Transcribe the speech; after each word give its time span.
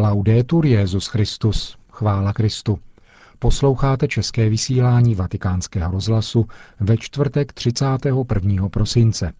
Laudetur 0.00 0.66
Jezus 0.66 1.06
Christus, 1.06 1.78
chvála 1.90 2.32
Kristu. 2.32 2.78
Posloucháte 3.38 4.08
české 4.08 4.48
vysílání 4.48 5.14
Vatikánského 5.14 5.92
rozhlasu 5.92 6.46
ve 6.80 6.96
čtvrtek 6.96 7.52
31. 7.52 8.68
prosince. 8.68 9.32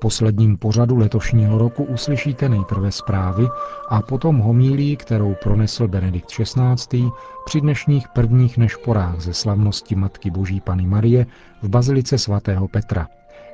Posledním 0.00 0.56
pořadu 0.56 0.96
letošního 0.96 1.58
roku 1.58 1.84
uslyšíte 1.84 2.48
nejprve 2.48 2.92
zprávy 2.92 3.48
a 3.88 4.02
potom 4.02 4.38
homílí, 4.38 4.96
kterou 4.96 5.34
pronesl 5.42 5.88
Benedikt 5.88 6.30
XVI. 6.30 7.10
při 7.44 7.60
dnešních 7.60 8.08
prvních 8.08 8.58
nešporách 8.58 9.20
ze 9.20 9.34
slavnosti 9.34 9.94
Matky 9.94 10.30
Boží 10.30 10.60
Pany 10.60 10.86
Marie 10.86 11.26
v 11.62 11.68
Bazilice 11.68 12.18
svatého 12.18 12.68
Petra. 12.68 13.08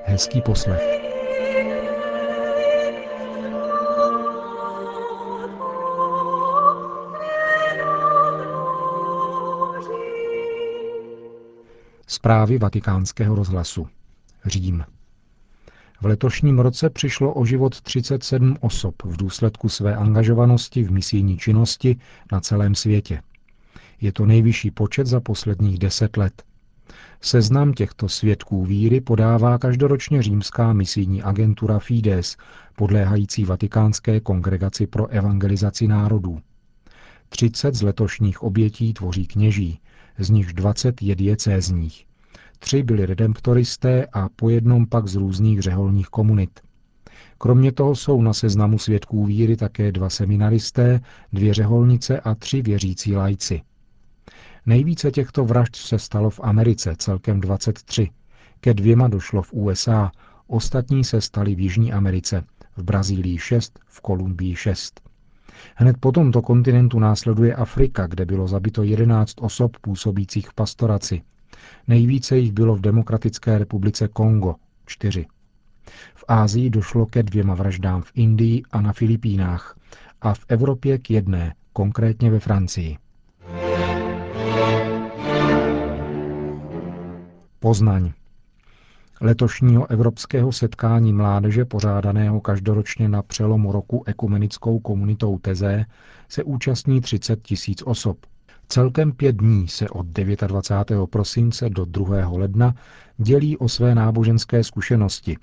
Hezký 0.04 0.42
poslech. 0.42 1.04
Zprávy 12.06 12.58
vatikánského 12.58 13.34
rozhlasu. 13.34 13.88
Řím. 14.44 14.84
V 16.04 16.06
letošním 16.06 16.58
roce 16.58 16.90
přišlo 16.90 17.34
o 17.34 17.44
život 17.44 17.80
37 17.80 18.56
osob 18.60 19.02
v 19.04 19.16
důsledku 19.16 19.68
své 19.68 19.96
angažovanosti 19.96 20.82
v 20.82 20.92
misijní 20.92 21.38
činnosti 21.38 21.96
na 22.32 22.40
celém 22.40 22.74
světě. 22.74 23.22
Je 24.00 24.12
to 24.12 24.26
nejvyšší 24.26 24.70
počet 24.70 25.06
za 25.06 25.20
posledních 25.20 25.78
deset 25.78 26.16
let. 26.16 26.42
Seznam 27.20 27.72
těchto 27.72 28.08
svědků 28.08 28.64
víry 28.64 29.00
podává 29.00 29.58
každoročně 29.58 30.22
římská 30.22 30.72
misijní 30.72 31.22
agentura 31.22 31.78
Fides, 31.78 32.36
podléhající 32.76 33.44
Vatikánské 33.44 34.20
kongregaci 34.20 34.86
pro 34.86 35.06
evangelizaci 35.06 35.88
národů. 35.88 36.40
30 37.28 37.74
z 37.74 37.82
letošních 37.82 38.42
obětí 38.42 38.94
tvoří 38.94 39.26
kněží, 39.26 39.80
z 40.18 40.30
nichž 40.30 40.52
20 40.52 41.02
je 41.02 41.16
diecézních. 41.16 42.06
Tři 42.58 42.82
byli 42.82 43.06
redemptoristé 43.06 44.06
a 44.06 44.28
po 44.36 44.50
jednom 44.50 44.86
pak 44.86 45.06
z 45.06 45.14
různých 45.14 45.62
řeholních 45.62 46.06
komunit. 46.06 46.60
Kromě 47.38 47.72
toho 47.72 47.96
jsou 47.96 48.22
na 48.22 48.32
seznamu 48.32 48.78
svědků 48.78 49.24
víry 49.24 49.56
také 49.56 49.92
dva 49.92 50.10
seminaristé, 50.10 51.00
dvě 51.32 51.54
řeholnice 51.54 52.20
a 52.20 52.34
tři 52.34 52.62
věřící 52.62 53.16
lajci. 53.16 53.62
Nejvíce 54.66 55.10
těchto 55.10 55.44
vražd 55.44 55.76
se 55.76 55.98
stalo 55.98 56.30
v 56.30 56.40
Americe, 56.42 56.94
celkem 56.98 57.40
23. 57.40 58.10
Ke 58.60 58.74
dvěma 58.74 59.08
došlo 59.08 59.42
v 59.42 59.52
USA, 59.52 60.12
ostatní 60.46 61.04
se 61.04 61.20
staly 61.20 61.54
v 61.54 61.60
Jižní 61.60 61.92
Americe, 61.92 62.44
v 62.76 62.82
Brazílii 62.82 63.38
6, 63.38 63.78
v 63.86 64.00
Kolumbii 64.00 64.56
6. 64.56 65.00
Hned 65.76 65.96
po 66.00 66.12
tomto 66.12 66.42
kontinentu 66.42 66.98
následuje 66.98 67.54
Afrika, 67.54 68.06
kde 68.06 68.24
bylo 68.24 68.48
zabito 68.48 68.82
11 68.82 69.34
osob 69.40 69.76
působících 69.80 70.48
v 70.48 70.54
pastoraci– 70.54 71.22
Nejvíce 71.88 72.38
jich 72.38 72.52
bylo 72.52 72.74
v 72.76 72.80
Demokratické 72.80 73.58
republice 73.58 74.08
Kongo, 74.08 74.54
čtyři. 74.86 75.26
V 76.14 76.24
Ázii 76.28 76.70
došlo 76.70 77.06
ke 77.06 77.22
dvěma 77.22 77.54
vraždám 77.54 78.02
v 78.02 78.12
Indii 78.14 78.62
a 78.70 78.80
na 78.80 78.92
Filipínách 78.92 79.78
a 80.20 80.34
v 80.34 80.44
Evropě 80.48 80.98
k 80.98 81.10
jedné, 81.10 81.54
konkrétně 81.72 82.30
ve 82.30 82.40
Francii. 82.40 82.98
Poznaň. 87.60 88.12
Letošního 89.20 89.90
evropského 89.90 90.52
setkání 90.52 91.12
mládeže 91.12 91.64
pořádaného 91.64 92.40
každoročně 92.40 93.08
na 93.08 93.22
přelomu 93.22 93.72
roku 93.72 94.02
ekumenickou 94.06 94.78
komunitou 94.78 95.38
Teze 95.38 95.84
se 96.28 96.42
účastní 96.44 97.00
30 97.00 97.42
tisíc 97.42 97.82
osob– 97.82 98.18
Celkem 98.68 99.12
pět 99.12 99.36
dní 99.36 99.68
se 99.68 99.88
od 99.88 100.06
29. 100.06 101.10
prosince 101.10 101.70
do 101.70 101.84
2. 101.84 102.28
ledna 102.28 102.74
dělí 103.16 103.56
o 103.56 103.68
své 103.68 103.94
náboženské 103.94 104.64
zkušenosti, 104.64 105.36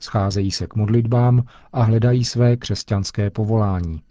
scházejí 0.00 0.50
se 0.50 0.66
k 0.66 0.74
modlitbám 0.74 1.42
a 1.72 1.82
hledají 1.82 2.24
své 2.24 2.56
křesťanské 2.56 3.30
povolání. 3.30 4.02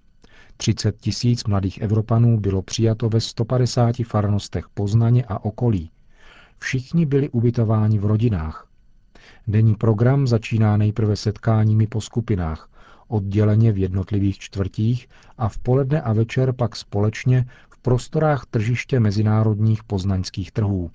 30 0.58 0.98
tisíc 0.98 1.44
mladých 1.44 1.82
Evropanů 1.82 2.40
bylo 2.40 2.62
přijato 2.62 3.10
ve 3.10 3.22
150 3.22 3.96
farnostech 4.06 4.66
Poznaně 4.74 5.24
a 5.28 5.46
okolí. 5.46 5.92
Všichni 6.60 7.06
byli 7.06 7.30
ubytováni 7.30 8.00
v 8.00 8.06
rodinách. 8.06 8.68
Denní 9.48 9.76
program 9.76 10.28
začíná 10.28 10.78
nejprve 10.78 11.16
setkáními 11.16 11.88
po 11.88 12.02
skupinách, 12.02 12.70
odděleně 13.08 13.72
v 13.72 13.78
jednotlivých 13.78 14.40
čtvrtích 14.40 15.08
a 15.38 15.50
v 15.50 15.58
poledne 15.58 16.02
a 16.02 16.14
večer 16.14 16.54
pak 16.54 16.76
společně 16.76 17.46
prostorách 17.88 18.46
tržiště 18.46 19.00
mezinárodních 19.00 19.84
poznaňských 19.84 20.52
trhů. 20.52 20.92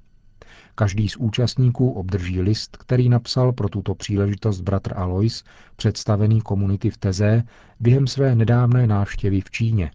Každý 0.75 1.09
z 1.09 1.17
účastníků 1.17 1.91
obdrží 1.91 2.41
list, 2.41 2.77
který 2.77 3.09
napsal 3.09 3.53
pro 3.53 3.69
tuto 3.69 3.95
příležitost 3.95 4.61
bratr 4.61 4.93
Alois, 4.97 5.45
představený 5.77 6.41
komunity 6.41 6.91
v 6.91 6.97
Teze, 6.97 7.43
během 7.81 8.07
své 8.07 8.35
nedávné 8.35 8.87
návštěvy 8.87 9.41
v 9.41 9.51
Číně. 9.51 9.91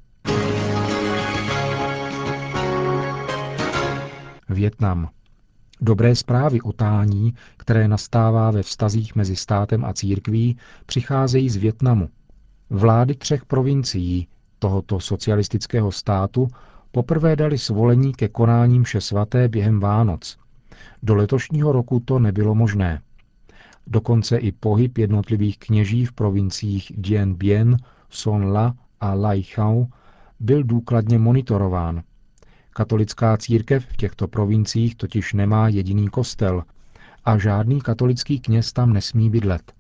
Větnam. 4.50 5.10
Dobré 5.82 6.16
zprávy 6.16 6.62
o 6.62 6.74
tání, 6.74 7.34
které 7.58 7.88
nastává 7.88 8.52
ve 8.52 8.64
vztazích 8.64 9.16
mezi 9.16 9.36
státem 9.36 9.86
a 9.86 9.94
církví, 9.94 10.58
přicházejí 10.86 11.50
z 11.50 11.56
Větnamu. 11.56 12.10
Vlády 12.70 13.16
třech 13.16 13.46
provincií 13.46 14.28
tohoto 14.60 15.00
socialistického 15.00 15.92
státu 15.92 16.48
poprvé 16.92 17.36
dali 17.36 17.58
svolení 17.58 18.14
ke 18.14 18.28
konáním 18.28 18.84
vše 18.84 19.02
svaté 19.02 19.48
během 19.48 19.80
Vánoc. 19.80 20.38
Do 21.04 21.16
letošního 21.16 21.72
roku 21.72 22.00
to 22.00 22.20
nebylo 22.20 22.56
možné. 22.56 23.02
Dokonce 23.88 24.38
i 24.38 24.52
pohyb 24.52 24.98
jednotlivých 24.98 25.58
kněží 25.60 26.06
v 26.06 26.14
provinciích 26.14 26.92
Dien 26.98 27.34
Bien, 27.34 27.78
Son 28.10 28.52
La 28.52 28.76
a 29.00 29.14
Lai 29.14 29.44
Chau 29.44 29.86
byl 30.40 30.64
důkladně 30.64 31.18
monitorován. 31.18 32.04
Katolická 32.70 33.38
církev 33.38 33.86
v 33.86 33.98
těchto 33.98 34.28
provinciích 34.28 34.96
totiž 34.96 35.34
nemá 35.34 35.68
jediný 35.68 36.08
kostel 36.08 36.64
a 37.26 37.38
žádný 37.38 37.82
katolický 37.82 38.40
kněz 38.40 38.74
tam 38.74 38.94
nesmí 38.94 39.30
bydlet. 39.30 39.74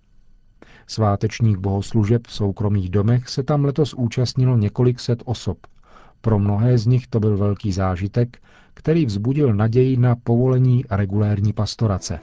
Svátečních 0.88 1.58
bohoslužeb 1.58 2.28
v 2.28 2.34
soukromých 2.34 2.90
domech 2.90 3.30
se 3.30 3.44
tam 3.44 3.66
letos 3.66 3.94
účastnilo 3.94 4.58
několik 4.58 5.00
set 5.00 5.24
osob– 5.26 5.58
pro 6.22 6.40
mnohé 6.40 6.78
z 6.78 6.86
nich 6.86 7.08
to 7.08 7.20
byl 7.20 7.38
velký 7.38 7.72
zážitek, 7.72 8.38
který 8.74 9.06
vzbudil 9.06 9.54
naději 9.54 9.98
na 9.98 10.16
povolení 10.16 10.86
regulérní 10.90 11.54
pastorace. 11.54 12.20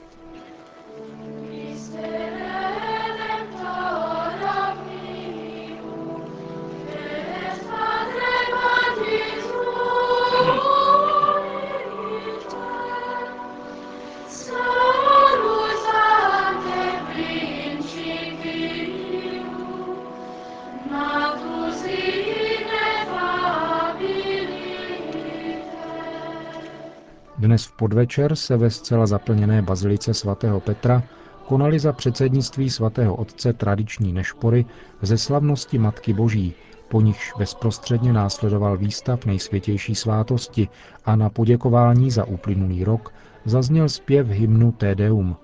Podvečer 27.84 28.36
se 28.36 28.56
ve 28.56 28.70
zcela 28.70 29.06
zaplněné 29.06 29.62
bazilice 29.62 30.14
svatého 30.14 30.60
Petra 30.60 31.02
konaly 31.46 31.78
za 31.78 31.92
předsednictví 31.92 32.70
svatého 32.70 33.14
otce 33.14 33.52
tradiční 33.52 34.12
nešpory 34.12 34.64
ze 35.02 35.18
slavnosti 35.18 35.78
Matky 35.78 36.12
Boží, 36.12 36.54
po 36.88 37.00
nichž 37.00 37.32
bezprostředně 37.38 38.12
následoval 38.12 38.76
výstav 38.76 39.24
nejsvětější 39.26 39.94
svátosti 39.94 40.68
a 41.04 41.16
na 41.16 41.30
poděkování 41.30 42.10
za 42.10 42.24
uplynulý 42.24 42.84
rok 42.84 43.14
zazněl 43.44 43.88
zpěv 43.88 44.26
hymnu 44.28 44.72
Te 44.72 44.94
Deum. 44.94 45.36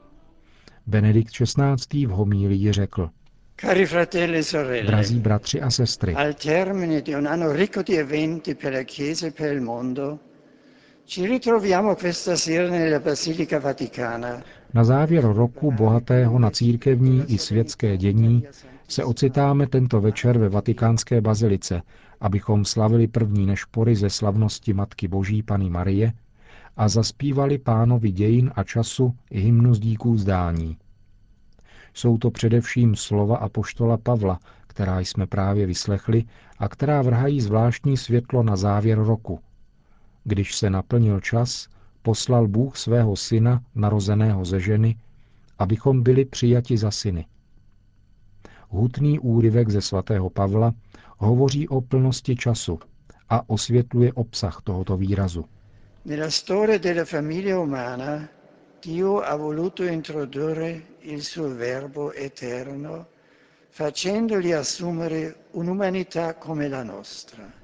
Benedikt 0.87 1.33
XVI. 1.33 2.07
v 2.07 2.11
homílii 2.11 2.73
řekl 2.73 3.11
e 3.65 4.83
Drazí 4.87 5.19
bratři 5.19 5.61
a 5.61 5.71
sestry, 5.71 6.15
Ci 11.11 11.27
ritroviamo 11.27 11.97
questa 11.97 12.37
sera 12.37 12.69
nella 12.71 13.01
Basilica 13.01 13.59
Vaticana. 13.59 14.43
Na 14.75 14.85
závěr 14.85 15.25
roku 15.25 15.73
bohatého 15.73 16.39
na 16.39 16.51
církevní 16.51 17.25
i 17.29 17.39
světské 17.39 17.97
dění 17.97 18.45
se 18.89 19.05
ocitáme 19.05 19.67
tento 19.67 20.01
večer 20.01 20.39
ve 20.39 20.49
vatikánské 20.49 21.21
bazilice, 21.21 21.83
abychom 22.21 22.65
slavili 22.65 23.09
první 23.09 23.47
nešpory 23.47 23.97
ze 23.97 24.11
slavnosti 24.11 24.73
Matky 24.73 25.09
Boží 25.09 25.43
Pany 25.43 25.71
Marie 25.71 26.13
a 26.77 26.89
zaspívali 26.89 27.59
pánovi 27.59 28.11
dějin 28.11 28.51
a 28.55 28.65
času 28.65 29.15
i 29.31 29.41
hymnu 29.41 29.75
z 29.75 29.81
díků 29.81 30.17
zdání. 30.19 30.77
Jsou 31.95 32.19
to 32.19 32.31
především 32.31 32.97
slova 32.97 33.37
apoštola 33.37 33.97
Pavla, 33.97 34.39
která 34.67 35.01
jsme 35.01 35.27
právě 35.27 35.67
vyslechli 35.67 36.25
a 36.59 36.69
která 36.69 37.03
vrhají 37.03 37.41
zvláštní 37.41 37.97
světlo 37.97 38.43
na 38.43 38.57
závěr 38.57 38.99
roku. 38.99 39.41
Když 40.25 40.57
se 40.57 40.71
naplnil 40.71 41.21
čas, 41.21 41.69
poslal 42.03 42.49
Bůh 42.49 42.77
svého 42.77 43.17
syna, 43.17 43.63
narozeného 43.75 44.45
ze 44.45 44.61
ženy, 44.61 44.97
abychom 45.59 46.03
byli 46.03 46.25
přijati 46.25 46.79
za 46.79 46.91
syny. 46.91 47.27
Hutný 48.69 49.19
úryvek 49.19 49.71
ze 49.71 49.81
svatého 49.83 50.31
Pavla 50.31 50.75
hovoří 51.19 51.69
o 51.69 51.81
plnosti 51.81 52.37
času 52.37 52.79
a 53.29 53.51
osvětluje 53.51 54.13
obsah 54.13 54.61
tohoto 54.65 54.97
výrazu. 54.97 55.45
Nella 56.05 56.31
storia 56.31 56.79
della 56.79 57.05
famiglia 57.05 57.61
umana, 57.61 58.29
Dio 58.83 59.21
ha 59.21 59.37
voluto 59.37 59.85
introdurre 59.85 60.83
il 61.03 61.23
suo 61.23 61.55
verbo 61.55 62.13
eterno, 62.15 63.07
facendogli 63.71 64.53
assumere 64.53 65.35
un'umanità 65.53 66.35
come 66.35 66.69
la 66.69 66.83
nostra. 66.83 67.60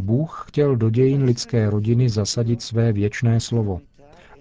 Bůh 0.00 0.44
chtěl 0.48 0.76
do 0.76 0.90
dějin 0.90 1.22
lidské 1.22 1.70
rodiny 1.70 2.08
zasadit 2.08 2.62
své 2.62 2.92
věčné 2.92 3.40
slovo 3.40 3.80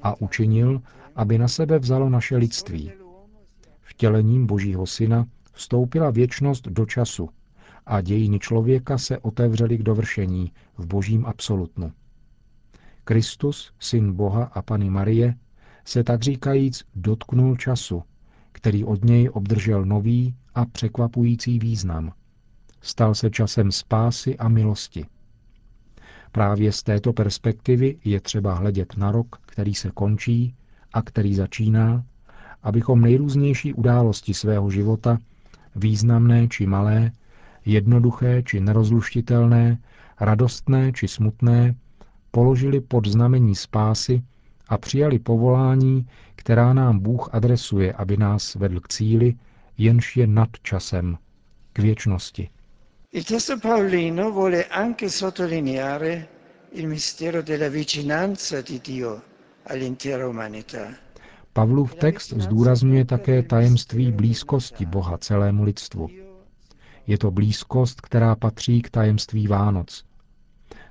a 0.02 0.22
učinil, 0.22 0.82
aby 1.16 1.38
na 1.38 1.48
sebe 1.48 1.80
vzalo 1.80 2.10
naše 2.10 2.38
lidství. 2.38 2.92
Vtělením 3.82 4.48
Božího 4.48 4.86
Syna 4.86 5.26
vstoupila 5.54 6.10
věčnost 6.10 6.68
do 6.68 6.86
času 6.86 7.30
a 7.86 8.02
dějiny 8.02 8.40
člověka 8.40 8.98
se 8.98 9.18
otevřely 9.18 9.78
k 9.78 9.84
dovršení 9.84 10.52
v 10.78 10.86
božím 10.86 11.26
absolutnu. 11.26 11.92
Kristus, 13.04 13.74
syn 13.80 14.14
Boha 14.14 14.44
a 14.44 14.62
Pany 14.62 14.90
Marie, 14.90 15.36
se 15.86 16.04
tak 16.04 16.22
říkajíc 16.22 16.84
dotknul 16.96 17.56
času, 17.56 18.04
který 18.52 18.84
od 18.84 19.06
něj 19.06 19.30
obdržel 19.34 19.86
nový 19.86 20.36
a 20.56 20.66
překvapující 20.66 21.60
význam. 21.60 22.14
Stal 22.82 23.16
se 23.16 23.30
časem 23.30 23.72
spásy 23.72 24.38
a 24.38 24.48
milosti. 24.48 25.06
Právě 26.32 26.72
z 26.72 26.84
této 26.84 27.14
perspektivy 27.14 27.98
je 28.04 28.22
třeba 28.22 28.54
hledět 28.54 28.98
na 28.98 29.12
rok, 29.12 29.40
který 29.46 29.76
se 29.76 29.92
končí 29.92 30.56
a 30.94 31.02
který 31.02 31.36
začíná, 31.36 32.04
abychom 32.64 33.02
nejrůznější 33.02 33.74
události 33.74 34.34
svého 34.34 34.70
života, 34.70 35.18
významné 35.76 36.48
či 36.48 36.66
malé, 36.66 37.12
jednoduché 37.66 38.44
či 38.44 38.60
nerozluštitelné, 38.60 39.78
radostné 40.20 40.92
či 40.92 41.08
smutné, 41.08 41.76
položili 42.32 42.82
pod 42.82 43.08
znamení 43.08 43.56
spásy 43.56 44.22
a 44.68 44.78
přijali 44.78 45.20
povolání, 45.20 46.08
která 46.36 46.74
nám 46.74 47.00
Bůh 47.00 47.30
adresuje, 47.32 47.94
aby 47.94 48.18
nás 48.18 48.56
vedl 48.56 48.80
k 48.80 48.88
cíli, 48.88 49.36
jenž 49.78 50.18
je 50.18 50.28
nad 50.28 50.50
časem, 50.64 51.18
k 51.74 51.80
věčnosti. 51.80 52.50
Il 53.12 53.24
testo 53.26 53.58
paolino 53.58 54.30
vuole 54.30 54.68
anche 54.68 55.10
sottolineare 55.10 56.30
il 56.74 56.88
mistero 56.88 57.42
della 57.42 57.68
vicinanza 57.68 58.62
di 58.62 58.80
Dio 58.84 59.24
all'intera 59.64 60.28
umanità. 60.28 60.94
Pavlův 61.54 61.96
text 61.96 62.34
zdůrazňuje 62.34 63.06
také 63.06 63.44
tajemství 63.44 64.12
blízkosti 64.12 64.86
Boha 64.86 65.18
celému 65.18 65.64
lidstvu. 65.64 66.10
Je 67.08 67.18
to 67.18 67.32
blízkost, 67.32 68.02
která 68.02 68.36
patří 68.36 68.82
k 68.82 68.90
tajemství 68.90 69.48
Vánoc. 69.48 70.06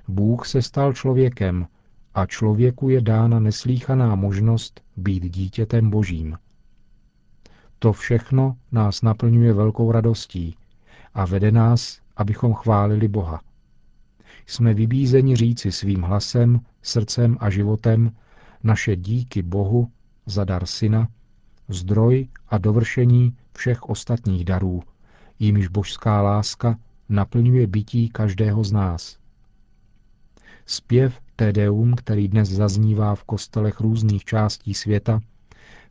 Bůh 0.07 0.47
se 0.47 0.61
stal 0.61 0.93
člověkem 0.93 1.67
a 2.13 2.25
člověku 2.25 2.89
je 2.89 3.01
dána 3.01 3.39
neslíchaná 3.39 4.15
možnost 4.15 4.81
být 4.97 5.23
dítětem 5.23 5.89
Božím. 5.89 6.37
To 7.79 7.93
všechno 7.93 8.57
nás 8.71 9.01
naplňuje 9.01 9.53
velkou 9.53 9.91
radostí 9.91 10.55
a 11.13 11.25
vede 11.25 11.51
nás, 11.51 11.99
abychom 12.19 12.53
chválili 12.53 13.07
Boha. 13.07 13.41
Jsme 14.47 14.73
vybízeni 14.73 15.35
říci 15.35 15.71
svým 15.71 16.01
hlasem, 16.01 16.59
srdcem 16.81 17.37
a 17.39 17.49
životem 17.49 18.11
naše 18.63 18.95
díky 18.95 19.41
Bohu 19.41 19.91
za 20.25 20.43
dar 20.43 20.65
syna, 20.65 21.07
zdroj 21.67 22.27
a 22.47 22.57
dovršení 22.57 23.35
všech 23.53 23.83
ostatních 23.83 24.45
darů, 24.45 24.83
jimiž 25.39 25.67
božská 25.67 26.21
láska 26.21 26.77
naplňuje 27.09 27.67
bytí 27.67 28.09
každého 28.09 28.63
z 28.63 28.71
nás. 28.71 29.17
Zpěv 30.65 31.19
Tedeum, 31.35 31.93
který 31.93 32.27
dnes 32.27 32.49
zaznívá 32.49 33.15
v 33.15 33.23
kostelech 33.23 33.79
různých 33.79 34.25
částí 34.25 34.73
světa, 34.73 35.21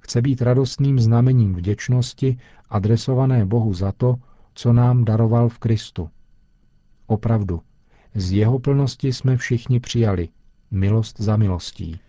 chce 0.01 0.23
být 0.23 0.43
radostným 0.43 1.01
znamením 1.01 1.55
vděčnosti 1.55 2.39
adresované 2.71 3.47
Bohu 3.47 3.75
za 3.75 3.93
to, 3.93 4.17
co 4.55 4.73
nám 4.73 5.05
daroval 5.05 5.49
v 5.49 5.59
Kristu. 5.59 6.11
Opravdu, 7.11 7.61
z 8.15 8.33
jeho 8.33 8.59
plnosti 8.59 9.13
jsme 9.13 9.37
všichni 9.37 9.81
přijali, 9.81 10.29
milost 10.71 11.21
za 11.21 11.37
milostí. 11.37 12.01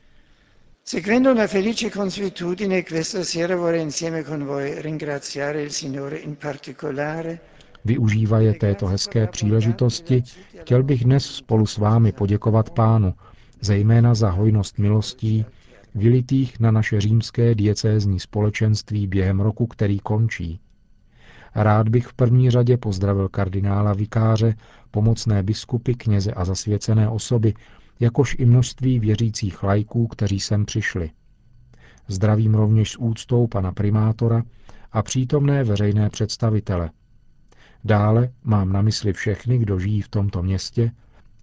Seguendo 0.84 1.31
una 1.31 1.48
felice 1.48 1.90
consuetudine, 1.90 2.81
questa 2.84 3.24
sera 3.24 3.56
vorrei 3.56 3.81
insieme 3.81 4.24
con 4.24 4.46
voi 4.46 4.81
ringraziare 4.81 5.63
il 5.63 5.69
Signore 5.69 6.18
in 6.18 6.36
particolare 6.36 7.40
Využívaje 7.86 8.54
této 8.54 8.88
hezké 8.88 9.28
příležitosti, 9.28 10.24
chtěl 10.62 10.84
bych 10.84 11.04
dnes 11.04 11.25
spolu 11.25 11.66
s 11.66 11.78
vámi 11.78 12.12
poděkovat 12.12 12.69
pánu, 12.69 13.13
zejména 13.62 14.16
za 14.16 14.30
hojnost 14.30 14.80
milostí, 14.80 15.45
vylitých 15.95 16.60
na 16.60 16.72
naše 16.72 17.02
římské 17.02 17.56
diecézní 17.56 18.19
společenství 18.19 19.07
během 19.07 19.40
roku, 19.40 19.68
který 19.68 20.00
končí. 20.00 20.60
Rád 21.56 21.90
bych 21.90 22.07
v 22.07 22.13
první 22.13 22.50
řadě 22.50 22.78
pozdravil 22.78 23.30
kardinála 23.30 23.94
vikáře, 23.94 24.56
pomocné 24.92 25.44
biskupy, 25.44 25.94
kněze 25.94 26.31
a 26.31 26.46
zasvěcené 26.46 27.10
osoby, 27.10 27.54
jakož 28.00 28.36
i 28.40 28.46
množství 28.46 29.00
věřících 29.00 29.63
lajků, 29.63 30.07
kteří 30.07 30.40
sem 30.40 30.66
přišli. 30.66 31.12
Zdravím 32.07 32.56
rovněž 32.56 32.92
s 32.92 33.00
úctou 33.00 33.48
pana 33.48 33.72
primátora 33.72 34.44
a 34.92 35.02
přítomné 35.02 35.64
veřejné 35.64 36.09
představitele. 36.09 36.90
Dále 37.83 38.30
mám 38.44 38.74
na 38.74 38.81
mysli 38.81 39.14
všechny, 39.14 39.57
kdo 39.57 39.80
žijí 39.80 40.02
v 40.02 40.09
tomto 40.09 40.44
městě, 40.44 40.92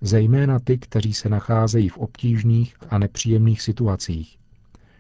zejména 0.00 0.59
ty, 0.59 0.78
kteří 0.78 1.14
se 1.14 1.28
nacházejí 1.28 1.88
v 1.88 1.99
obtížných 1.99 2.76
a 2.90 2.99
nepříjemných 2.99 3.62
situacích. 3.62 4.38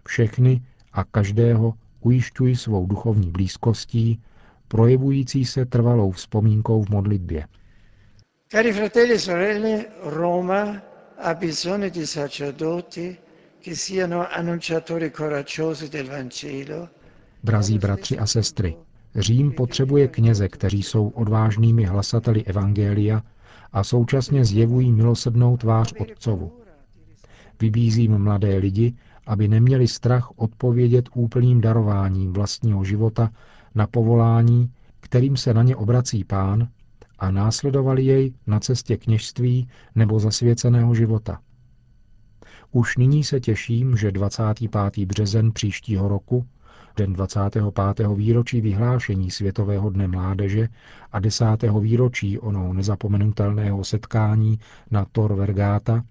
Všechny 0.06 0.62
a 0.92 1.04
každého 1.04 1.74
ujišťuji 2.00 2.56
svou 2.56 2.86
duchovní 2.86 3.30
blízkostí, 3.30 4.20
projevující 4.68 5.44
se 5.44 5.64
trvalou 5.66 6.10
vzpomínkou 6.10 6.82
v 6.82 6.88
modlitbě. 6.88 7.46
Cari 8.48 8.72
fratelli 8.72 9.12
e 9.12 9.18
sorelle, 9.18 9.84
Roma 10.02 10.82
ha 11.18 11.34
bisogno 11.34 11.88
di 11.90 12.06
sacerdoti 12.06 13.16
che 13.60 13.74
siano 13.74 14.26
annunciatori 14.30 15.10
coraggiosi 15.10 15.88
del 15.88 16.06
Vangelo. 16.06 16.88
Drazí 17.44 17.78
bratři 17.78 18.18
a 18.18 18.26
sestry, 18.26 18.76
Řím 19.18 19.52
potřebuje 19.52 20.08
kněze, 20.08 20.48
kteří 20.48 20.82
jsou 20.82 21.08
odvážnými 21.08 21.84
hlasateli 21.84 22.44
Evangelia 22.44 23.22
a 23.72 23.84
současně 23.84 24.44
zjevují 24.44 24.92
milosrdnou 24.92 25.56
tvář 25.56 25.92
Otcovu. 25.98 26.52
Vybízím 27.60 28.18
mladé 28.18 28.56
lidi, 28.56 28.94
aby 29.26 29.48
neměli 29.48 29.88
strach 29.88 30.30
odpovědět 30.36 31.08
úplným 31.14 31.60
darováním 31.60 32.32
vlastního 32.32 32.84
života 32.84 33.30
na 33.76 33.86
povolání, 33.86 34.70
kterým 35.00 35.36
se 35.36 35.54
na 35.54 35.62
ně 35.62 35.76
obrací 35.76 36.24
pán, 36.24 36.68
a 37.18 37.30
následovali 37.30 38.04
jej 38.04 38.32
na 38.46 38.60
cestě 38.60 38.96
kněžství 38.96 39.68
nebo 39.94 40.18
zasvěceného 40.20 40.94
života. 40.94 41.40
Už 42.72 42.96
nyní 42.96 43.24
se 43.24 43.40
těším, 43.40 43.96
že 43.96 44.12
25. 44.12 45.06
březen 45.06 45.52
příštího 45.52 46.08
roku, 46.08 46.46
den 46.96 47.12
25. 47.12 48.06
výročí 48.14 48.60
vyhlášení 48.60 49.30
Světového 49.30 49.90
dne 49.90 50.08
mládeže 50.08 50.68
a 51.12 51.20
10. 51.20 51.44
výročí 51.80 52.38
onou 52.38 52.72
nezapomenutelného 52.72 53.84
setkání 53.84 54.58
na 54.90 55.06
Tor 55.12 55.34
Vergata, 55.34 56.04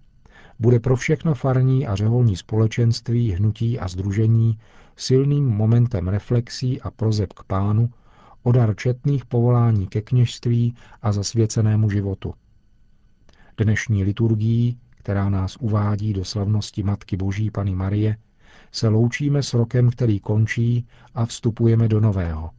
bude 0.59 0.79
pro 0.79 0.95
všechno 0.95 1.33
farní 1.35 1.87
a 1.87 1.95
řeholní 1.95 2.35
společenství, 2.35 3.31
hnutí 3.31 3.79
a 3.79 3.87
združení 3.87 4.59
silným 4.95 5.45
momentem 5.47 6.07
reflexí 6.07 6.81
a 6.81 6.91
prozeb 6.91 7.33
k 7.33 7.43
pánu 7.43 7.89
o 8.43 8.51
dar 8.51 8.75
četných 8.75 9.25
povolání 9.25 9.87
ke 9.87 10.01
kněžství 10.01 10.75
a 11.01 11.11
zasvěcenému 11.11 11.89
životu. 11.89 12.33
Dnešní 13.57 14.03
liturgií, 14.03 14.79
která 14.89 15.29
nás 15.29 15.57
uvádí 15.59 16.13
do 16.13 16.25
slavnosti 16.25 16.83
Matky 16.83 17.17
Boží 17.17 17.51
Pany 17.51 17.75
Marie, 17.75 18.17
se 18.71 18.87
loučíme 18.87 19.43
s 19.43 19.53
rokem, 19.53 19.89
který 19.89 20.19
končí 20.19 20.87
a 21.13 21.25
vstupujeme 21.25 21.87
do 21.87 21.99
nového. 21.99 22.49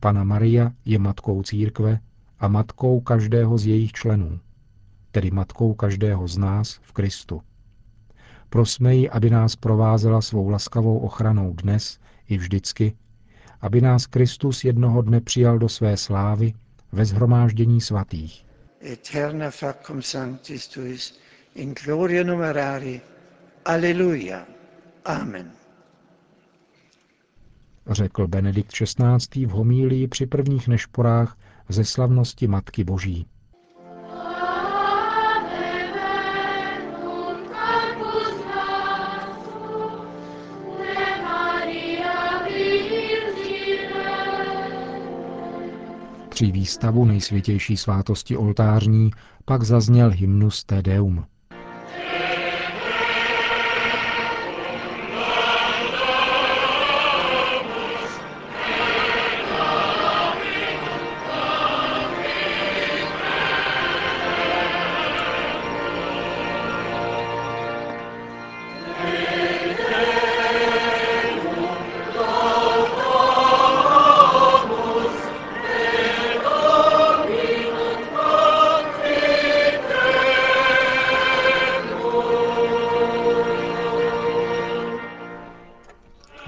Pana 0.00 0.24
Maria 0.24 0.72
je 0.84 0.98
matkou 0.98 1.42
církve 1.42 1.98
a 2.38 2.48
matkou 2.48 3.00
každého 3.00 3.58
z 3.58 3.66
jejich 3.66 3.92
členů, 3.92 4.40
tedy 5.12 5.30
matkou 5.30 5.74
každého 5.74 6.28
z 6.28 6.38
nás 6.38 6.80
v 6.82 6.92
Kristu. 6.92 7.42
Prosme 8.48 8.94
ji, 8.94 9.10
aby 9.10 9.30
nás 9.30 9.56
provázela 9.56 10.22
svou 10.22 10.48
laskavou 10.48 10.98
ochranou 10.98 11.52
dnes 11.52 11.98
i 12.28 12.38
vždycky, 12.38 12.96
aby 13.60 13.80
nás 13.80 14.06
Kristus 14.06 14.64
jednoho 14.64 15.02
dne 15.02 15.20
přijal 15.20 15.58
do 15.58 15.68
své 15.68 15.96
slávy 15.96 16.52
ve 16.92 17.04
zhromáždění 17.04 17.80
svatých. 17.80 18.46
Eterna 18.84 19.50
facum 19.50 20.02
sanctis 20.02 20.68
tuis, 20.68 21.18
in 21.54 21.74
gloria 21.84 22.24
numerari. 22.24 23.00
Alleluja. 23.64 24.46
Amen. 25.04 25.52
Řekl 27.90 28.28
Benedikt 28.28 28.72
XVI. 28.72 29.46
v 29.46 29.50
homílii 29.50 30.08
při 30.08 30.26
prvních 30.26 30.68
nešporách 30.68 31.38
ze 31.68 31.84
slavnosti 31.84 32.46
Matky 32.46 32.84
Boží. 32.84 33.26
Při 46.42 46.52
výstavu 46.52 47.04
nejsvětější 47.04 47.76
svátosti 47.76 48.36
oltářní 48.36 49.10
pak 49.44 49.62
zazněl 49.62 50.10
hymnus 50.10 50.64
Te 50.64 50.82
Deum. 50.82 51.24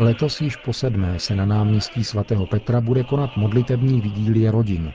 Letos 0.04 0.40
již 0.40 0.56
po 0.56 0.72
sedmé 0.72 1.18
se 1.18 1.36
na 1.36 1.46
náměstí 1.46 2.04
svatého 2.04 2.46
Petra 2.46 2.80
bude 2.80 3.04
konat 3.04 3.36
modlitební 3.36 4.00
vigílie 4.00 4.50
rodin. 4.50 4.92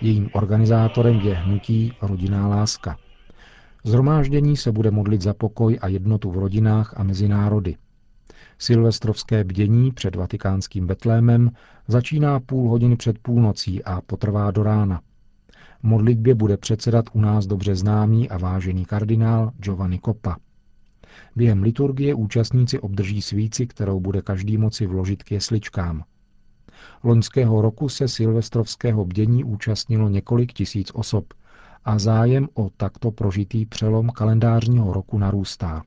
Jejím 0.00 0.28
organizátorem 0.32 1.20
je 1.20 1.34
hnutí 1.34 1.92
Rodinná 2.02 2.48
láska. 2.48 2.98
Zhromáždění 3.84 4.56
se 4.56 4.72
bude 4.72 4.90
modlit 4.90 5.22
za 5.22 5.34
pokoj 5.34 5.78
a 5.82 5.88
jednotu 5.88 6.30
v 6.30 6.38
rodinách 6.38 6.94
a 6.96 7.02
mezi 7.02 7.28
národy. 7.28 7.76
Silvestrovské 8.58 9.44
bdění 9.44 9.92
před 9.92 10.16
vatikánským 10.16 10.86
Betlémem 10.86 11.50
začíná 11.88 12.40
půl 12.40 12.70
hodiny 12.70 12.96
před 12.96 13.18
půlnocí 13.18 13.84
a 13.84 14.00
potrvá 14.00 14.50
do 14.50 14.62
rána. 14.62 15.00
Modlitbě 15.82 16.34
bude 16.34 16.56
předsedat 16.56 17.04
u 17.12 17.20
nás 17.20 17.46
dobře 17.46 17.74
známý 17.74 18.28
a 18.28 18.38
vážený 18.38 18.84
kardinál 18.84 19.50
Giovanni 19.58 20.00
Coppa. 20.04 20.36
Během 21.36 21.62
liturgie 21.62 22.14
účastníci 22.14 22.78
obdrží 22.78 23.22
svíci, 23.22 23.66
kterou 23.66 24.00
bude 24.00 24.22
každý 24.22 24.58
moci 24.58 24.86
vložit 24.86 25.22
k 25.22 25.32
jesličkám. 25.32 26.04
Loňského 27.04 27.62
roku 27.62 27.88
se 27.88 28.08
silvestrovského 28.08 29.04
bdění 29.04 29.44
účastnilo 29.44 30.08
několik 30.08 30.52
tisíc 30.52 30.90
osob 30.94 31.34
a 31.84 31.98
zájem 31.98 32.48
o 32.54 32.70
takto 32.76 33.10
prožitý 33.10 33.66
přelom 33.66 34.10
kalendářního 34.10 34.92
roku 34.92 35.18
narůstá. 35.18 35.82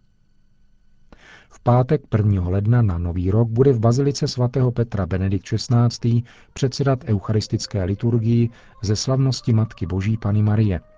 V 1.49 1.59
pátek 1.59 2.01
1. 2.17 2.49
ledna 2.49 2.81
na 2.81 2.97
Nový 2.97 3.31
rok 3.31 3.49
bude 3.49 3.73
v 3.73 3.79
Bazilice 3.79 4.27
svatého 4.27 4.71
Petra 4.71 5.05
Benedikt 5.05 5.45
XVI. 5.45 6.23
předsedat 6.53 7.03
eucharistické 7.05 7.83
liturgii 7.83 8.49
ze 8.83 8.95
slavnosti 8.95 9.53
Matky 9.53 9.85
Boží 9.85 10.17
Pany 10.17 10.41
Marie– 10.43 10.81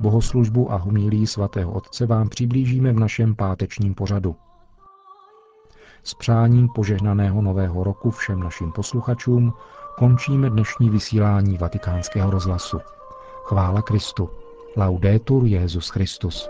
Bohoslužbu 0.00 0.72
a 0.72 0.76
homílí 0.76 1.26
svatého 1.26 1.72
Otce 1.72 2.06
vám 2.06 2.28
přiblížíme 2.28 2.92
v 2.92 3.00
našem 3.00 3.34
pátečním 3.34 3.94
pořadu. 3.94 4.36
S 6.02 6.14
přáním 6.14 6.68
požehnaného 6.68 7.42
nového 7.42 7.84
roku 7.84 8.10
všem 8.10 8.40
našim 8.40 8.72
posluchačům 8.72 9.52
končíme 9.98 10.50
dnešní 10.50 10.90
vysílání 10.90 11.58
vatikánského 11.58 12.30
rozhlasu. 12.30 12.78
Chvála 13.44 13.82
Kristu. 13.82 14.30
Laudetur 14.76 15.44
Jezus 15.44 15.88
Christus. 15.88 16.48